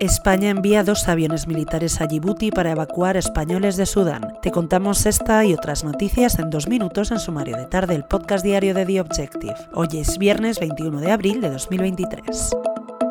España 0.00 0.48
envía 0.48 0.82
dos 0.82 1.08
aviones 1.08 1.46
militares 1.46 2.00
a 2.00 2.06
Djibouti 2.06 2.50
para 2.50 2.70
evacuar 2.70 3.18
españoles 3.18 3.76
de 3.76 3.84
Sudán. 3.84 4.32
Te 4.40 4.50
contamos 4.50 5.04
esta 5.04 5.44
y 5.44 5.52
otras 5.52 5.84
noticias 5.84 6.38
en 6.38 6.48
dos 6.48 6.68
minutos 6.68 7.10
en 7.10 7.18
sumario 7.18 7.58
de 7.58 7.66
tarde, 7.66 7.96
el 7.96 8.04
podcast 8.04 8.42
diario 8.42 8.72
de 8.72 8.86
The 8.86 9.02
Objective. 9.02 9.56
Hoy 9.74 9.88
es 9.92 10.16
viernes 10.16 10.58
21 10.58 11.00
de 11.00 11.10
abril 11.10 11.42
de 11.42 11.50
2023. 11.50 12.50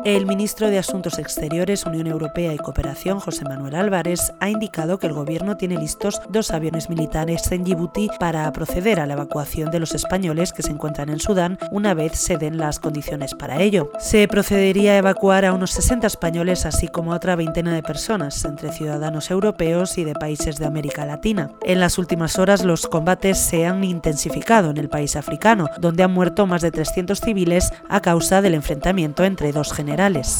El 0.02 0.24
ministro 0.24 0.70
de 0.70 0.78
Asuntos 0.78 1.18
Exteriores, 1.18 1.84
Unión 1.84 2.06
Europea 2.06 2.54
y 2.54 2.56
Cooperación, 2.56 3.20
José 3.20 3.44
Manuel 3.44 3.74
Álvarez, 3.74 4.32
ha 4.40 4.48
indicado 4.48 4.98
que 4.98 5.06
el 5.06 5.12
gobierno 5.12 5.58
tiene 5.58 5.76
listos 5.76 6.22
dos 6.30 6.52
aviones 6.52 6.88
militares 6.88 7.52
en 7.52 7.64
Djibouti 7.64 8.08
para 8.18 8.50
proceder 8.50 8.98
a 8.98 9.06
la 9.06 9.12
evacuación 9.12 9.70
de 9.70 9.78
los 9.78 9.94
españoles 9.94 10.54
que 10.54 10.62
se 10.62 10.70
encuentran 10.70 11.10
en 11.10 11.20
Sudán 11.20 11.58
una 11.70 11.92
vez 11.92 12.18
se 12.18 12.38
den 12.38 12.56
las 12.56 12.78
condiciones 12.80 13.34
para 13.34 13.60
ello. 13.60 13.92
Se 13.98 14.26
procedería 14.26 14.92
a 14.92 14.96
evacuar 14.96 15.44
a 15.44 15.52
unos 15.52 15.72
60 15.72 16.06
españoles 16.06 16.64
así 16.64 16.88
como 16.88 17.12
a 17.12 17.16
otra 17.16 17.36
veintena 17.36 17.74
de 17.74 17.82
personas, 17.82 18.42
entre 18.46 18.72
ciudadanos 18.72 19.30
europeos 19.30 19.98
y 19.98 20.04
de 20.04 20.14
países 20.14 20.56
de 20.56 20.64
América 20.64 21.04
Latina. 21.04 21.50
En 21.62 21.78
las 21.78 21.98
últimas 21.98 22.38
horas 22.38 22.64
los 22.64 22.86
combates 22.86 23.36
se 23.38 23.66
han 23.66 23.84
intensificado 23.84 24.70
en 24.70 24.78
el 24.78 24.88
país 24.88 25.14
africano, 25.14 25.68
donde 25.78 26.04
han 26.04 26.12
muerto 26.12 26.46
más 26.46 26.62
de 26.62 26.70
300 26.70 27.20
civiles 27.20 27.70
a 27.90 28.00
causa 28.00 28.40
del 28.40 28.54
enfrentamiento 28.54 29.24
entre 29.24 29.52
dos 29.52 29.74
generales 29.90 30.38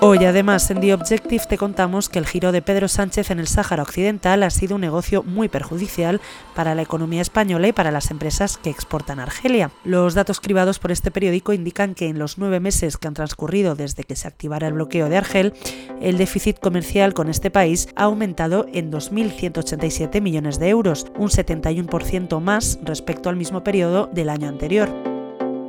Hoy 0.00 0.24
además 0.24 0.70
en 0.70 0.80
The 0.80 0.92
Objective 0.92 1.46
te 1.48 1.56
contamos 1.56 2.08
que 2.08 2.18
el 2.18 2.26
giro 2.26 2.52
de 2.52 2.60
Pedro 2.60 2.86
Sánchez 2.86 3.30
en 3.30 3.40
el 3.40 3.48
Sáhara 3.48 3.82
Occidental 3.82 4.42
ha 4.42 4.50
sido 4.50 4.74
un 4.74 4.82
negocio 4.82 5.22
muy 5.22 5.48
perjudicial 5.48 6.20
para 6.54 6.74
la 6.74 6.82
economía 6.82 7.22
española 7.22 7.66
y 7.66 7.72
para 7.72 7.90
las 7.90 8.10
empresas 8.10 8.58
que 8.58 8.68
exportan 8.68 9.18
a 9.18 9.24
Argelia. 9.24 9.70
Los 9.84 10.14
datos 10.14 10.40
cribados 10.40 10.78
por 10.78 10.92
este 10.92 11.10
periódico 11.10 11.54
indican 11.54 11.94
que 11.94 12.08
en 12.08 12.18
los 12.18 12.36
nueve 12.36 12.60
meses 12.60 12.98
que 12.98 13.08
han 13.08 13.14
transcurrido 13.14 13.74
desde 13.74 14.04
que 14.04 14.16
se 14.16 14.28
activara 14.28 14.68
el 14.68 14.74
bloqueo 14.74 15.08
de 15.08 15.16
Argel, 15.16 15.54
el 16.02 16.18
déficit 16.18 16.58
comercial 16.60 17.14
con 17.14 17.30
este 17.30 17.50
país 17.50 17.88
ha 17.96 18.04
aumentado 18.04 18.66
en 18.74 18.92
2.187 18.92 20.20
millones 20.20 20.58
de 20.58 20.68
euros, 20.68 21.06
un 21.16 21.30
71% 21.30 22.38
más 22.40 22.78
respecto 22.84 23.30
al 23.30 23.36
mismo 23.36 23.64
periodo 23.64 24.10
del 24.12 24.28
año 24.28 24.48
anterior. 24.48 25.05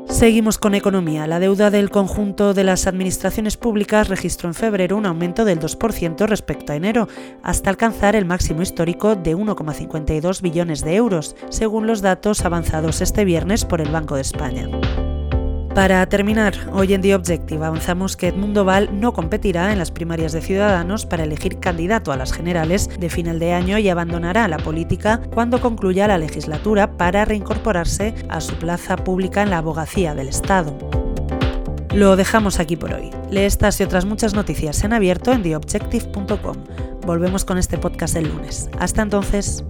Seguimos 0.10 0.58
con 0.58 0.74
economía. 0.74 1.28
La 1.28 1.40
deuda 1.40 1.70
del 1.70 1.90
conjunto 1.90 2.54
de 2.54 2.64
las 2.64 2.88
administraciones 2.88 3.58
públicas 3.58 4.08
registró 4.08 4.50
en 4.50 4.56
febrero 4.56 4.98
un 4.98 5.06
aumento 5.06 5.46
del 5.46 5.60
2% 5.60 6.26
respecto 6.28 6.74
a 6.74 6.76
enero, 6.76 7.08
hasta 7.44 7.70
alcanzar 7.70 8.16
el 8.16 8.26
máximo 8.26 8.62
histórico 8.62 9.16
de 9.16 9.36
1,52 9.36 10.42
billones 10.42 10.82
de 10.84 10.96
euros, 10.96 11.36
según 11.50 11.88
los 11.88 12.02
datos 12.02 12.46
avanzados 12.46 13.02
este 13.02 13.26
viernes 13.26 13.66
por 13.66 13.82
el 13.82 13.92
Banco 13.92 14.16
de 14.16 14.22
España. 14.22 14.70
Para 15.78 16.04
terminar, 16.10 16.56
hoy 16.74 16.96
en 16.96 17.02
The 17.02 17.14
Objective 17.14 17.64
avanzamos 17.64 18.18
que 18.18 18.30
Edmundo 18.30 18.66
Val 18.66 19.00
no 19.00 19.14
competirá 19.14 19.72
en 19.72 19.78
las 19.78 19.92
primarias 19.92 20.32
de 20.32 20.42
Ciudadanos 20.42 21.06
para 21.06 21.24
elegir 21.24 21.60
candidato 21.60 22.12
a 22.12 22.18
las 22.18 22.34
generales 22.34 22.90
de 23.00 23.12
final 23.12 23.38
de 23.38 23.54
año 23.54 23.78
y 23.78 23.88
abandonará 23.88 24.48
la 24.48 24.58
política 24.58 25.22
cuando 25.36 25.62
concluya 25.62 26.08
la 26.08 26.18
legislatura 26.18 26.98
para 26.98 27.26
reincorporarse 27.26 28.16
a 28.28 28.42
su 28.42 28.56
plaza 28.56 28.98
pública 28.98 29.44
en 29.44 29.52
la 29.52 29.60
abogacía 29.60 30.16
del 30.16 30.30
Estado. 30.30 30.76
Lo 31.94 32.16
dejamos 32.16 32.60
aquí 32.60 32.76
por 32.76 32.96
hoy. 32.96 33.12
Lee 33.30 33.42
estas 33.42 33.80
y 33.80 33.84
otras 33.84 34.06
muchas 34.06 34.34
noticias 34.34 34.84
en 34.84 34.94
abierto 34.94 35.32
en 35.32 35.44
theobjective.com. 35.44 36.58
Volvemos 37.06 37.46
con 37.46 37.60
este 37.60 37.78
podcast 37.78 38.16
el 38.16 38.28
lunes. 38.30 38.68
Hasta 38.80 39.04
entonces. 39.04 39.64